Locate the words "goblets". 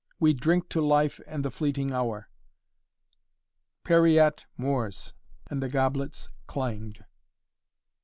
5.69-6.31